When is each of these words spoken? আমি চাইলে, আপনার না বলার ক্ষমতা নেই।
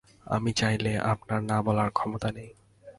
আমি 0.27 0.51
চাইলে, 0.53 0.91
আপনার 1.03 1.41
না 1.43 1.57
বলার 1.61 1.89
ক্ষমতা 1.91 2.29
নেই। 2.31 2.49